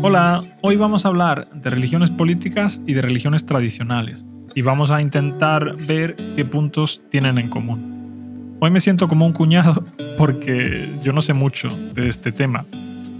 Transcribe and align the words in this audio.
Hola, 0.00 0.44
hoy 0.62 0.76
vamos 0.76 1.04
a 1.04 1.08
hablar 1.08 1.50
de 1.50 1.70
religiones 1.70 2.08
políticas 2.08 2.80
y 2.86 2.94
de 2.94 3.02
religiones 3.02 3.44
tradicionales 3.44 4.24
y 4.54 4.62
vamos 4.62 4.92
a 4.92 5.02
intentar 5.02 5.74
ver 5.74 6.14
qué 6.36 6.44
puntos 6.44 7.02
tienen 7.10 7.36
en 7.36 7.50
común. 7.50 8.56
Hoy 8.60 8.70
me 8.70 8.78
siento 8.78 9.08
como 9.08 9.26
un 9.26 9.32
cuñado 9.32 9.84
porque 10.16 10.88
yo 11.02 11.12
no 11.12 11.20
sé 11.20 11.32
mucho 11.32 11.68
de 11.94 12.08
este 12.08 12.30
tema, 12.30 12.64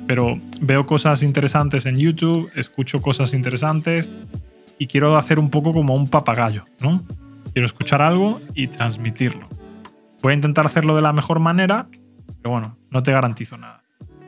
pero 0.06 0.37
veo 0.61 0.87
cosas 0.87 1.25
interesantes 1.25 1.85
en 1.85 1.96
YouTube, 1.96 2.48
escucho 2.54 3.00
cosas 3.00 3.34
interesantes 3.34 4.12
y 4.79 4.86
quiero 4.86 5.16
hacer 5.16 5.40
un 5.40 5.50
poco 5.50 5.72
como 5.72 5.96
un 5.96 6.06
papagayo, 6.06 6.64
¿no? 6.80 7.02
Quiero 7.54 7.66
escuchar 7.66 8.02
algo 8.02 8.40
y 8.54 8.68
transmitirlo. 8.68 9.48
Voy 10.22 10.30
a 10.30 10.36
intentar 10.36 10.66
hacerlo 10.66 10.95
de 10.95 11.02
la 11.02 11.12
mejor 11.12 11.40
manera, 11.40 11.88
pero 12.40 12.52
bueno, 12.52 12.79
no 12.90 13.02
te 13.02 13.10
garantizo 13.10 13.56
nada. 13.56 13.82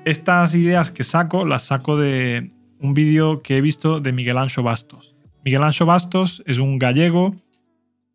Estas 0.07 0.55
ideas 0.55 0.91
que 0.91 1.05
saco 1.05 1.45
las 1.45 1.65
saco 1.65 1.99
de 1.99 2.49
un 2.79 2.95
vídeo 2.95 3.43
que 3.43 3.59
he 3.59 3.61
visto 3.61 4.01
de 4.01 4.13
Miguel 4.13 4.39
Ancho 4.39 4.63
Bastos. 4.63 5.15
Miguel 5.45 5.63
Ancho 5.63 5.85
Bastos 5.85 6.43
es 6.47 6.59
un 6.59 6.79
gallego 6.79 7.35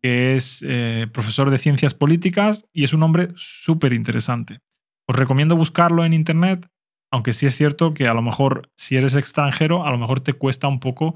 que 0.02 0.34
es 0.34 0.64
eh, 0.66 1.06
profesor 1.12 1.48
de 1.48 1.58
ciencias 1.58 1.94
políticas 1.94 2.66
y 2.72 2.82
es 2.82 2.92
un 2.92 3.04
hombre 3.04 3.28
súper 3.36 3.92
interesante. 3.92 4.58
Os 5.06 5.16
recomiendo 5.16 5.54
buscarlo 5.54 6.04
en 6.04 6.12
internet, 6.12 6.68
aunque 7.12 7.32
sí 7.32 7.46
es 7.46 7.54
cierto 7.54 7.94
que 7.94 8.08
a 8.08 8.14
lo 8.14 8.22
mejor 8.22 8.68
si 8.74 8.96
eres 8.96 9.14
extranjero, 9.14 9.86
a 9.86 9.90
lo 9.92 9.98
mejor 9.98 10.18
te 10.18 10.32
cuesta 10.32 10.66
un 10.66 10.80
poco 10.80 11.14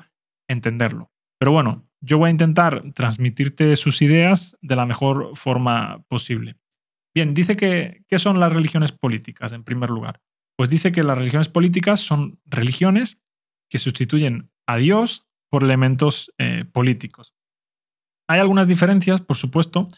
entenderlo. 0.49 1.11
Pero 1.39 1.51
bueno, 1.51 1.83
yo 2.01 2.19
voy 2.19 2.29
a 2.29 2.33
intentar 2.33 2.85
transmitirte 2.95 3.75
sus 3.75 4.03
ideas 4.03 4.57
de 4.61 4.77
la 4.77 4.87
mejor 4.87 5.33
forma 5.35 6.05
posible. 6.07 6.57
Bien, 7.13 7.35
dice 7.35 7.57
que, 7.57 8.05
¿qué 8.07 8.21
son 8.21 8.39
las 8.39 8.53
religiones 8.53 8.93
políticas 8.93 9.51
en 9.51 9.65
primer 9.65 9.91
lugar? 9.91 10.21
Pues 10.61 10.69
dice 10.69 10.93
que 10.93 11.03
las 11.03 11.17
religiones 11.17 11.49
políticas 11.49 12.01
son 12.01 12.39
religiones 12.45 13.19
que 13.71 13.79
sustituyen 13.79 14.53
a 14.67 14.77
Dios 14.77 15.27
por 15.49 15.65
elementos 15.65 16.35
eh, 16.37 16.67
políticos. 16.71 17.35
Hay 18.29 18.41
algunas 18.41 18.69
diferencias, 18.69 19.23
por 19.23 19.39
supuesto. 19.39 19.89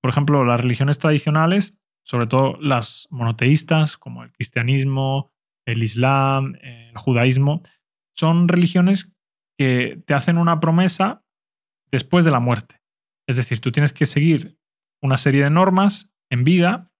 Por 0.00 0.10
ejemplo, 0.10 0.44
las 0.44 0.60
religiones 0.60 1.00
tradicionales, 1.00 1.76
sobre 2.04 2.28
todo 2.28 2.56
las 2.60 3.08
monoteístas, 3.10 3.98
como 3.98 4.22
el 4.22 4.30
cristianismo, 4.30 5.32
el 5.66 5.82
islam, 5.82 6.54
el 6.62 6.96
judaísmo, 6.96 7.64
son 8.14 8.46
religiones 8.46 9.12
que 9.58 10.04
te 10.06 10.14
hacen 10.14 10.38
una 10.38 10.60
promesa 10.60 11.24
después 11.90 12.24
de 12.24 12.30
la 12.30 12.38
muerte. 12.38 12.80
Es 13.26 13.38
decir, 13.38 13.60
tú 13.60 13.72
tienes 13.72 13.92
que 13.92 14.06
seguir 14.06 14.56
una 15.02 15.16
serie 15.16 15.42
de 15.42 15.50
normas 15.50 16.14
en 16.30 16.44
vida 16.44 16.92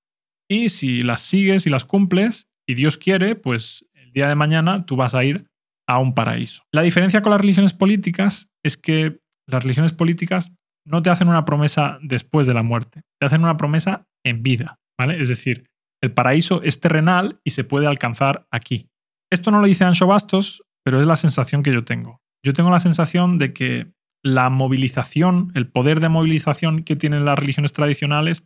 y 0.51 0.71
si 0.71 1.03
las 1.03 1.23
sigues 1.23 1.69
y 1.69 1.71
las 1.71 1.85
cumples, 1.85 2.49
y 2.67 2.75
Dios 2.75 2.97
quiere, 2.97 3.35
pues 3.35 3.87
el 3.95 4.13
día 4.13 4.29
de 4.29 4.35
mañana 4.35 4.85
tú 4.87 4.97
vas 4.97 5.15
a 5.15 5.25
ir 5.25 5.47
a 5.87 5.99
un 5.99 6.15
paraíso. 6.15 6.63
La 6.73 6.83
diferencia 6.83 7.23
con 7.23 7.33
las 7.33 7.41
religiones 7.41 7.73
políticas 7.73 8.49
es 8.63 8.77
que 8.77 9.19
las 9.47 9.63
religiones 9.63 9.93
políticas 9.93 10.53
no 10.85 11.03
te 11.03 11.11
hacen 11.11 11.29
una 11.29 11.45
promesa 11.45 11.99
después 12.03 12.47
de 12.47 12.55
la 12.55 12.63
muerte, 12.63 13.03
te 13.19 13.27
hacen 13.27 13.43
una 13.43 13.57
promesa 13.57 14.07
en 14.25 14.43
vida, 14.43 14.79
¿vale? 14.99 15.21
Es 15.21 15.29
decir, 15.29 15.69
el 16.01 16.13
paraíso 16.13 16.63
es 16.63 16.81
terrenal 16.81 17.41
y 17.45 17.51
se 17.51 17.65
puede 17.65 17.87
alcanzar 17.87 18.47
aquí. 18.51 18.89
Esto 19.31 19.51
no 19.51 19.61
lo 19.61 19.67
dice 19.67 19.85
Ancho 19.85 20.07
Bastos, 20.07 20.63
pero 20.85 21.01
es 21.01 21.07
la 21.07 21.17
sensación 21.17 21.63
que 21.63 21.73
yo 21.73 21.85
tengo. 21.85 22.21
Yo 22.45 22.53
tengo 22.53 22.71
la 22.71 22.81
sensación 22.81 23.39
de 23.39 23.53
que 23.53 23.93
la 24.23 24.51
movilización, 24.51 25.53
el 25.55 25.69
poder 25.69 26.01
de 26.01 26.09
movilización 26.09 26.83
que 26.83 26.97
tienen 26.97 27.25
las 27.25 27.39
religiones 27.39 27.73
tradicionales 27.73 28.45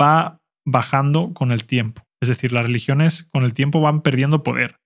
va 0.00 0.40
bajando 0.64 1.32
con 1.34 1.52
el 1.52 1.64
tiempo. 1.64 2.07
Es 2.20 2.28
decir, 2.28 2.52
las 2.52 2.66
religiones 2.66 3.28
con 3.32 3.44
el 3.44 3.54
tiempo 3.54 3.80
van 3.80 4.02
perdiendo 4.02 4.42
poder. 4.42 4.80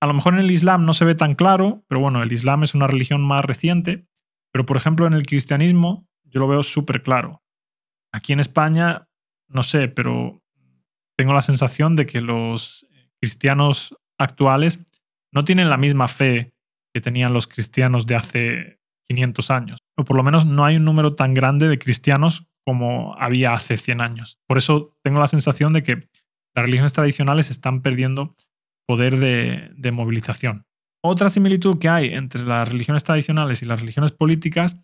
A 0.00 0.06
lo 0.06 0.14
mejor 0.14 0.34
en 0.34 0.40
el 0.40 0.50
Islam 0.50 0.84
no 0.84 0.92
se 0.92 1.04
ve 1.04 1.14
tan 1.14 1.34
claro, 1.34 1.84
pero 1.88 2.00
bueno, 2.00 2.22
el 2.22 2.32
Islam 2.32 2.62
es 2.62 2.74
una 2.74 2.86
religión 2.86 3.22
más 3.22 3.44
reciente, 3.44 4.06
pero 4.52 4.66
por 4.66 4.76
ejemplo 4.76 5.06
en 5.06 5.14
el 5.14 5.26
cristianismo 5.26 6.06
yo 6.24 6.40
lo 6.40 6.48
veo 6.48 6.62
súper 6.62 7.02
claro. 7.02 7.42
Aquí 8.12 8.32
en 8.32 8.40
España, 8.40 9.08
no 9.48 9.62
sé, 9.62 9.88
pero 9.88 10.42
tengo 11.16 11.32
la 11.32 11.42
sensación 11.42 11.96
de 11.96 12.06
que 12.06 12.20
los 12.20 12.86
cristianos 13.20 13.96
actuales 14.18 14.84
no 15.32 15.44
tienen 15.44 15.70
la 15.70 15.76
misma 15.76 16.08
fe 16.08 16.52
que 16.94 17.00
tenían 17.00 17.32
los 17.32 17.46
cristianos 17.46 18.06
de 18.06 18.16
hace 18.16 18.80
500 19.08 19.50
años. 19.50 19.78
O 19.96 20.04
por 20.04 20.16
lo 20.16 20.22
menos 20.22 20.46
no 20.46 20.64
hay 20.64 20.76
un 20.76 20.84
número 20.84 21.14
tan 21.14 21.34
grande 21.34 21.68
de 21.68 21.78
cristianos 21.78 22.46
como 22.64 23.14
había 23.18 23.52
hace 23.52 23.76
100 23.76 24.00
años. 24.00 24.38
Por 24.46 24.58
eso 24.58 24.96
tengo 25.02 25.20
la 25.20 25.28
sensación 25.28 25.72
de 25.72 25.82
que 25.82 26.08
las 26.56 26.64
religiones 26.64 26.94
tradicionales 26.94 27.50
están 27.50 27.82
perdiendo 27.82 28.34
poder 28.86 29.18
de, 29.18 29.92
movilización. 29.92 30.64
Otra 31.04 31.28
similitud 31.28 31.78
que 31.78 31.88
hay 31.88 32.06
entre 32.08 32.44
las 32.44 32.68
religiones 32.68 33.04
tradicionales 33.04 33.62
y 33.62 33.66
las 33.66 33.80
religiones 33.80 34.10
políticas 34.10 34.74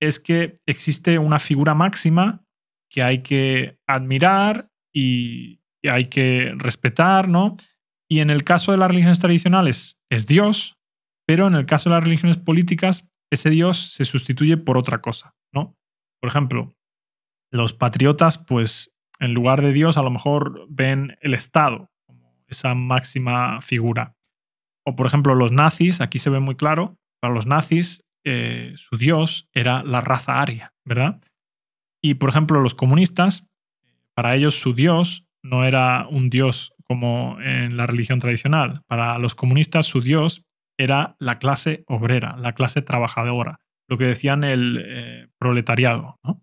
es 0.00 0.20
que 0.20 0.54
existe 0.66 1.18
una 1.18 1.38
figura 1.38 1.74
máxima 1.74 2.42
que 2.88 3.02
hay 3.02 3.22
que 3.22 3.78
admirar 3.86 4.70
y, 4.94 5.60
y 5.82 5.88
hay 5.88 6.06
que 6.06 6.52
respetar, 6.56 7.28
¿no? 7.28 7.56
Y 8.08 8.20
en 8.20 8.30
el 8.30 8.44
caso 8.44 8.72
de 8.72 8.78
las 8.78 8.88
religiones 8.88 9.18
tradicionales 9.18 10.00
es 10.10 10.26
Dios, 10.26 10.78
pero 11.26 11.46
en 11.46 11.54
el 11.54 11.66
caso 11.66 11.90
de 11.90 11.96
las 11.96 12.04
religiones 12.04 12.38
políticas, 12.38 13.08
ese 13.30 13.50
Dios 13.50 13.92
se 13.92 14.04
sustituye 14.04 14.56
por 14.56 14.78
otra 14.78 15.00
cosa, 15.00 15.34
¿no? 15.52 15.76
Por 16.20 16.28
ejemplo, 16.28 16.74
los 17.52 17.72
patriotas, 17.74 18.38
pues 18.38 18.89
en 19.20 19.34
lugar 19.34 19.62
de 19.62 19.72
Dios, 19.72 19.96
a 19.96 20.02
lo 20.02 20.10
mejor 20.10 20.66
ven 20.68 21.16
el 21.20 21.34
Estado 21.34 21.90
como 22.06 22.34
esa 22.48 22.74
máxima 22.74 23.60
figura. 23.60 24.16
O 24.84 24.96
por 24.96 25.06
ejemplo, 25.06 25.34
los 25.34 25.52
nazis, 25.52 26.00
aquí 26.00 26.18
se 26.18 26.30
ve 26.30 26.40
muy 26.40 26.56
claro, 26.56 26.96
para 27.20 27.34
los 27.34 27.46
nazis 27.46 28.02
eh, 28.24 28.72
su 28.76 28.96
Dios 28.96 29.48
era 29.52 29.82
la 29.82 30.00
raza 30.00 30.40
aria, 30.40 30.74
¿verdad? 30.84 31.20
Y 32.02 32.14
por 32.14 32.30
ejemplo, 32.30 32.60
los 32.60 32.74
comunistas, 32.74 33.46
para 34.14 34.34
ellos 34.34 34.58
su 34.58 34.74
Dios 34.74 35.26
no 35.42 35.64
era 35.64 36.06
un 36.08 36.30
Dios 36.30 36.74
como 36.84 37.38
en 37.40 37.76
la 37.76 37.86
religión 37.86 38.18
tradicional. 38.18 38.82
Para 38.88 39.18
los 39.18 39.34
comunistas 39.34 39.86
su 39.86 40.00
Dios 40.00 40.44
era 40.78 41.14
la 41.18 41.38
clase 41.38 41.84
obrera, 41.86 42.36
la 42.38 42.52
clase 42.52 42.82
trabajadora, 42.82 43.60
lo 43.88 43.98
que 43.98 44.04
decían 44.04 44.44
el 44.44 44.82
eh, 44.84 45.28
proletariado. 45.38 46.18
¿no? 46.24 46.42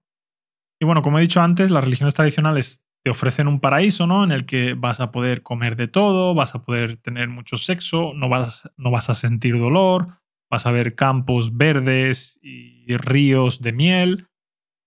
Y 0.79 0.85
bueno, 0.85 1.01
como 1.01 1.17
he 1.17 1.21
dicho 1.21 1.41
antes, 1.41 1.71
las 1.71 1.83
religiones 1.83 2.13
tradicionales 2.13 2.83
te 3.03 3.11
ofrecen 3.11 3.47
un 3.47 3.59
paraíso, 3.59 4.05
¿no? 4.05 4.23
En 4.23 4.31
el 4.31 4.45
que 4.45 4.73
vas 4.73 4.99
a 4.99 5.11
poder 5.11 5.41
comer 5.41 5.75
de 5.75 5.87
todo, 5.87 6.33
vas 6.33 6.55
a 6.55 6.63
poder 6.63 6.97
tener 6.97 7.29
mucho 7.29 7.57
sexo, 7.57 8.13
no 8.13 8.29
vas, 8.29 8.69
no 8.77 8.91
vas 8.91 9.09
a 9.09 9.15
sentir 9.15 9.57
dolor, 9.57 10.19
vas 10.51 10.65
a 10.65 10.71
ver 10.71 10.95
campos 10.95 11.55
verdes 11.55 12.39
y 12.41 12.95
ríos 12.97 13.61
de 13.61 13.71
miel. 13.71 14.27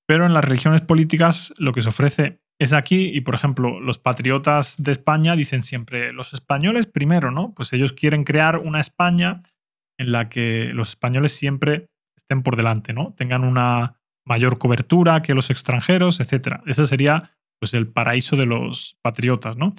Pero 0.07 0.27
en 0.27 0.35
las 0.35 0.45
religiones 0.45 0.81
políticas 0.81 1.55
lo 1.57 1.73
que 1.73 1.83
se 1.83 1.89
ofrece 1.89 2.41
es 2.61 2.75
aquí 2.75 3.11
y, 3.15 3.23
por 3.23 3.35
ejemplo, 3.35 3.81
los 3.81 3.99
patriotas 3.99 4.77
de 4.83 4.93
España 4.93 5.35
dicen 5.35 5.63
siempre, 5.63 6.13
los 6.13 6.35
españoles 6.35 6.87
primero, 6.87 7.31
¿no? 7.31 7.55
Pues 7.55 7.73
ellos 7.73 7.95
quieren 7.95 8.25
crear 8.25 8.59
una 8.59 8.81
España 8.81 9.43
en 9.99 10.13
la 10.13 10.29
que 10.29 10.73
los 10.75 10.91
españoles 10.91 11.33
siempre 11.35 11.87
estén 12.17 12.43
por 12.43 12.57
delante, 12.57 12.93
¿no? 12.93 13.15
Tengan 13.17 13.45
una 13.45 14.00
mayor 14.31 14.59
cobertura 14.59 15.23
que 15.23 15.35
los 15.35 15.51
extranjeros, 15.51 16.21
etc. 16.21 16.61
Ese 16.65 16.87
sería 16.87 17.33
pues, 17.59 17.75
el 17.75 17.89
paraíso 17.89 18.37
de 18.37 18.47
los 18.47 18.97
patriotas. 19.03 19.57
¿no? 19.57 19.75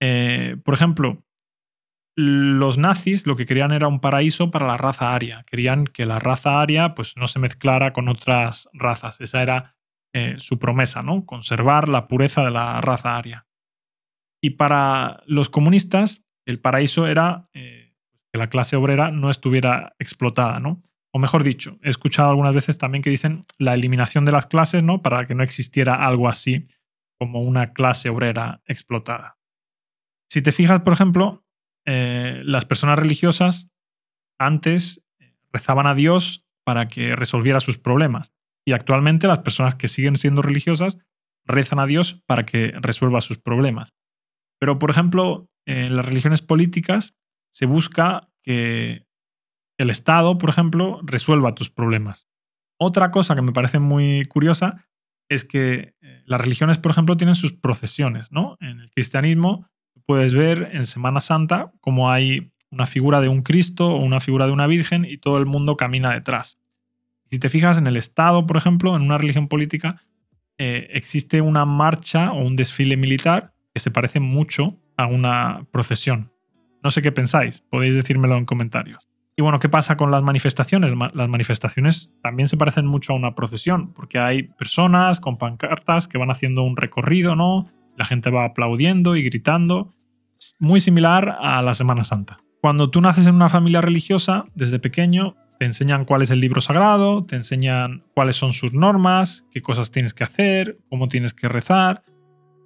Eh, 0.00 0.58
por 0.62 0.74
ejemplo, 0.74 1.24
los 2.14 2.76
nazis 2.76 3.26
lo 3.26 3.36
que 3.36 3.46
querían 3.46 3.72
era 3.72 3.88
un 3.88 4.00
paraíso 4.00 4.50
para 4.50 4.66
la 4.66 4.76
raza 4.76 5.14
aria. 5.14 5.44
Querían 5.50 5.86
que 5.86 6.04
la 6.04 6.18
raza 6.18 6.60
aria 6.60 6.94
pues, 6.94 7.16
no 7.16 7.26
se 7.26 7.38
mezclara 7.38 7.94
con 7.94 8.08
otras 8.08 8.68
razas. 8.74 9.18
Esa 9.22 9.42
era 9.42 9.76
eh, 10.14 10.34
su 10.38 10.58
promesa, 10.58 11.02
¿no? 11.02 11.24
conservar 11.24 11.88
la 11.88 12.06
pureza 12.06 12.44
de 12.44 12.50
la 12.50 12.82
raza 12.82 13.16
aria. 13.16 13.46
Y 14.42 14.50
para 14.50 15.22
los 15.26 15.48
comunistas, 15.48 16.22
el 16.44 16.60
paraíso 16.60 17.06
era 17.06 17.48
eh, 17.54 17.94
que 18.30 18.38
la 18.38 18.50
clase 18.50 18.76
obrera 18.76 19.10
no 19.10 19.30
estuviera 19.30 19.96
explotada. 19.98 20.60
¿no? 20.60 20.82
O 21.16 21.18
mejor 21.18 21.44
dicho, 21.44 21.78
he 21.82 21.88
escuchado 21.88 22.28
algunas 22.28 22.52
veces 22.52 22.76
también 22.76 23.00
que 23.00 23.08
dicen 23.08 23.40
la 23.56 23.72
eliminación 23.72 24.26
de 24.26 24.32
las 24.32 24.48
clases, 24.48 24.82
¿no? 24.82 25.00
Para 25.00 25.26
que 25.26 25.34
no 25.34 25.42
existiera 25.42 26.04
algo 26.04 26.28
así 26.28 26.68
como 27.18 27.40
una 27.40 27.72
clase 27.72 28.10
obrera 28.10 28.60
explotada. 28.66 29.38
Si 30.28 30.42
te 30.42 30.52
fijas, 30.52 30.82
por 30.82 30.92
ejemplo, 30.92 31.42
eh, 31.86 32.42
las 32.44 32.66
personas 32.66 32.98
religiosas 32.98 33.70
antes 34.38 35.06
rezaban 35.50 35.86
a 35.86 35.94
Dios 35.94 36.44
para 36.64 36.88
que 36.88 37.16
resolviera 37.16 37.60
sus 37.60 37.78
problemas. 37.78 38.34
Y 38.66 38.72
actualmente 38.72 39.26
las 39.26 39.38
personas 39.38 39.74
que 39.74 39.88
siguen 39.88 40.16
siendo 40.16 40.42
religiosas 40.42 40.98
rezan 41.46 41.78
a 41.78 41.86
Dios 41.86 42.22
para 42.26 42.44
que 42.44 42.74
resuelva 42.78 43.22
sus 43.22 43.38
problemas. 43.38 43.94
Pero, 44.60 44.78
por 44.78 44.90
ejemplo, 44.90 45.48
en 45.64 45.96
las 45.96 46.04
religiones 46.04 46.42
políticas 46.42 47.16
se 47.54 47.64
busca 47.64 48.20
que 48.42 49.05
el 49.78 49.90
Estado, 49.90 50.38
por 50.38 50.50
ejemplo, 50.50 51.00
resuelva 51.02 51.54
tus 51.54 51.70
problemas. 51.70 52.26
Otra 52.78 53.10
cosa 53.10 53.34
que 53.34 53.42
me 53.42 53.52
parece 53.52 53.78
muy 53.78 54.24
curiosa 54.26 54.86
es 55.28 55.44
que 55.44 55.94
eh, 56.00 56.22
las 56.24 56.40
religiones, 56.40 56.78
por 56.78 56.92
ejemplo, 56.92 57.16
tienen 57.16 57.34
sus 57.34 57.52
procesiones, 57.52 58.30
¿no? 58.30 58.56
En 58.60 58.80
el 58.80 58.90
cristianismo 58.90 59.68
puedes 60.06 60.34
ver 60.34 60.70
en 60.72 60.86
Semana 60.86 61.20
Santa 61.20 61.72
cómo 61.80 62.10
hay 62.10 62.50
una 62.70 62.86
figura 62.86 63.20
de 63.20 63.28
un 63.28 63.42
Cristo 63.42 63.88
o 63.88 64.04
una 64.04 64.20
figura 64.20 64.46
de 64.46 64.52
una 64.52 64.66
Virgen 64.66 65.04
y 65.04 65.18
todo 65.18 65.38
el 65.38 65.46
mundo 65.46 65.76
camina 65.76 66.12
detrás. 66.12 66.58
Si 67.24 67.38
te 67.38 67.48
fijas 67.48 67.78
en 67.78 67.86
el 67.86 67.96
Estado, 67.96 68.46
por 68.46 68.56
ejemplo, 68.56 68.94
en 68.94 69.02
una 69.02 69.18
religión 69.18 69.48
política, 69.48 70.02
eh, 70.58 70.88
existe 70.92 71.40
una 71.40 71.64
marcha 71.64 72.32
o 72.32 72.44
un 72.44 72.56
desfile 72.56 72.96
militar 72.96 73.52
que 73.74 73.80
se 73.80 73.90
parece 73.90 74.20
mucho 74.20 74.78
a 74.96 75.06
una 75.06 75.66
procesión. 75.70 76.32
No 76.82 76.90
sé 76.90 77.02
qué 77.02 77.12
pensáis, 77.12 77.62
podéis 77.68 77.94
decírmelo 77.94 78.36
en 78.36 78.44
comentarios. 78.44 79.08
Y 79.38 79.42
bueno, 79.42 79.58
¿qué 79.58 79.68
pasa 79.68 79.98
con 79.98 80.10
las 80.10 80.22
manifestaciones? 80.22 80.92
Las 81.12 81.28
manifestaciones 81.28 82.10
también 82.22 82.48
se 82.48 82.56
parecen 82.56 82.86
mucho 82.86 83.12
a 83.12 83.16
una 83.16 83.34
procesión, 83.34 83.92
porque 83.92 84.18
hay 84.18 84.44
personas 84.44 85.20
con 85.20 85.36
pancartas 85.36 86.08
que 86.08 86.16
van 86.16 86.30
haciendo 86.30 86.62
un 86.62 86.74
recorrido, 86.74 87.36
¿no? 87.36 87.70
La 87.98 88.06
gente 88.06 88.30
va 88.30 88.46
aplaudiendo 88.46 89.14
y 89.14 89.22
gritando. 89.22 89.92
Muy 90.58 90.80
similar 90.80 91.36
a 91.38 91.60
la 91.60 91.74
Semana 91.74 92.02
Santa. 92.02 92.38
Cuando 92.62 92.90
tú 92.90 93.02
naces 93.02 93.26
en 93.26 93.34
una 93.34 93.50
familia 93.50 93.82
religiosa, 93.82 94.46
desde 94.54 94.78
pequeño, 94.78 95.36
te 95.58 95.66
enseñan 95.66 96.06
cuál 96.06 96.22
es 96.22 96.30
el 96.30 96.40
libro 96.40 96.62
sagrado, 96.62 97.24
te 97.26 97.36
enseñan 97.36 98.04
cuáles 98.14 98.36
son 98.36 98.54
sus 98.54 98.72
normas, 98.72 99.46
qué 99.50 99.60
cosas 99.60 99.90
tienes 99.90 100.14
que 100.14 100.24
hacer, 100.24 100.78
cómo 100.88 101.08
tienes 101.08 101.34
que 101.34 101.48
rezar. 101.48 102.04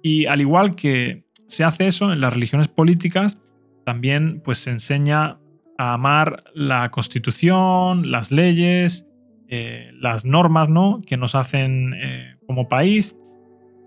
Y 0.01 0.25
al 0.25 0.39
igual 0.39 0.75
que 0.75 1.25
se 1.47 1.65
hace 1.65 1.87
eso 1.87 2.13
en 2.13 2.21
las 2.21 2.33
religiones 2.33 2.69
políticas, 2.69 3.37
también 3.85 4.41
pues 4.43 4.59
se 4.59 4.71
enseña 4.71 5.40
amar 5.81 6.43
la 6.53 6.89
constitución, 6.91 8.11
las 8.11 8.31
leyes, 8.31 9.05
eh, 9.47 9.91
las 9.99 10.23
normas 10.23 10.69
¿no? 10.69 11.01
que 11.05 11.17
nos 11.17 11.35
hacen 11.35 11.93
eh, 11.93 12.35
como 12.47 12.67
país. 12.67 13.15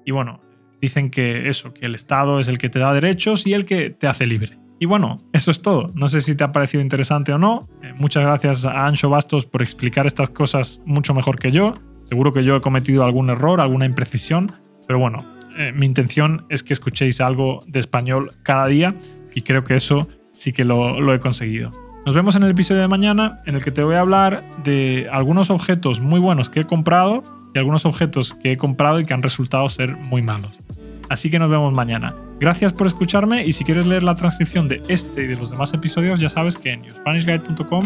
Y 0.04 0.10
bueno, 0.10 0.40
dicen 0.80 1.10
que 1.10 1.48
eso, 1.48 1.72
que 1.72 1.86
el 1.86 1.94
Estado 1.94 2.38
es 2.38 2.48
el 2.48 2.58
que 2.58 2.68
te 2.68 2.78
da 2.78 2.92
derechos 2.92 3.46
y 3.46 3.54
el 3.54 3.64
que 3.64 3.90
te 3.90 4.06
hace 4.06 4.26
libre. 4.26 4.58
Y 4.78 4.86
bueno, 4.86 5.22
eso 5.32 5.50
es 5.50 5.62
todo. 5.62 5.90
No 5.94 6.08
sé 6.08 6.20
si 6.20 6.34
te 6.34 6.44
ha 6.44 6.52
parecido 6.52 6.82
interesante 6.82 7.32
o 7.32 7.38
no. 7.38 7.68
Eh, 7.82 7.94
muchas 7.96 8.24
gracias 8.24 8.66
a 8.66 8.86
Ancho 8.86 9.08
Bastos 9.08 9.46
por 9.46 9.62
explicar 9.62 10.06
estas 10.06 10.30
cosas 10.30 10.82
mucho 10.84 11.14
mejor 11.14 11.38
que 11.38 11.50
yo. 11.50 11.74
Seguro 12.04 12.32
que 12.32 12.44
yo 12.44 12.56
he 12.56 12.60
cometido 12.60 13.04
algún 13.04 13.30
error, 13.30 13.60
alguna 13.60 13.86
imprecisión, 13.86 14.52
pero 14.86 14.98
bueno, 14.98 15.24
mi 15.72 15.86
intención 15.86 16.44
es 16.50 16.62
que 16.62 16.74
escuchéis 16.74 17.22
algo 17.22 17.60
de 17.66 17.78
español 17.78 18.32
cada 18.42 18.66
día 18.66 18.94
y 19.34 19.42
creo 19.42 19.64
que 19.64 19.76
eso 19.76 20.08
sí 20.34 20.52
que 20.52 20.64
lo 20.64 21.14
he 21.14 21.18
conseguido. 21.18 21.72
Nos 22.06 22.14
vemos 22.14 22.36
en 22.36 22.42
el 22.42 22.50
episodio 22.50 22.82
de 22.82 22.88
mañana 22.88 23.38
en 23.46 23.54
el 23.54 23.64
que 23.64 23.70
te 23.70 23.82
voy 23.82 23.94
a 23.94 24.00
hablar 24.00 24.44
de 24.62 25.08
algunos 25.10 25.48
objetos 25.48 26.00
muy 26.00 26.20
buenos 26.20 26.50
que 26.50 26.60
he 26.60 26.64
comprado 26.64 27.22
y 27.54 27.58
algunos 27.58 27.86
objetos 27.86 28.34
que 28.34 28.52
he 28.52 28.56
comprado 28.58 29.00
y 29.00 29.06
que 29.06 29.14
han 29.14 29.22
resultado 29.22 29.66
ser 29.70 29.96
muy 29.96 30.20
malos. 30.20 30.60
Así 31.08 31.30
que 31.30 31.38
nos 31.38 31.50
vemos 31.50 31.72
mañana. 31.72 32.14
Gracias 32.40 32.74
por 32.74 32.86
escucharme 32.86 33.46
y 33.46 33.54
si 33.54 33.64
quieres 33.64 33.86
leer 33.86 34.02
la 34.02 34.16
transcripción 34.16 34.68
de 34.68 34.82
este 34.88 35.24
y 35.24 35.26
de 35.28 35.36
los 35.36 35.50
demás 35.50 35.72
episodios 35.72 36.20
ya 36.20 36.28
sabes 36.28 36.58
que 36.58 36.72
en 36.72 36.82
newspanishguide.com 36.82 37.84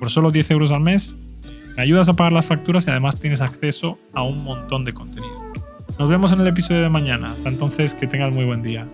por 0.00 0.10
solo 0.10 0.30
10 0.30 0.50
euros 0.52 0.70
al 0.70 0.80
mes 0.80 1.14
me 1.76 1.82
ayudas 1.82 2.08
a 2.08 2.14
pagar 2.14 2.32
las 2.32 2.46
facturas 2.46 2.86
y 2.86 2.90
además 2.90 3.20
tienes 3.20 3.42
acceso 3.42 3.98
a 4.14 4.22
un 4.22 4.42
montón 4.42 4.86
de 4.86 4.94
contenido. 4.94 5.52
Nos 5.98 6.08
vemos 6.08 6.32
en 6.32 6.40
el 6.40 6.46
episodio 6.46 6.80
de 6.80 6.88
mañana. 6.88 7.26
Hasta 7.26 7.50
entonces 7.50 7.94
que 7.94 8.06
tengas 8.06 8.34
muy 8.34 8.46
buen 8.46 8.62
día. 8.62 8.86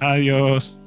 Adiós. 0.00 0.80